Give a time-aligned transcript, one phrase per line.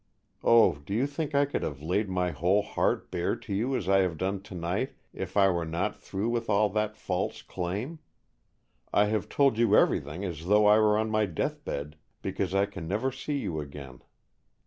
[0.43, 3.87] Oh, do you think I could have laid my whole heart bare to you as
[3.87, 7.99] I have done tonight if I were not through with all that false claim?
[8.91, 12.87] I have told you everything as though I were on my deathbed, because I can
[12.87, 14.01] never see you again.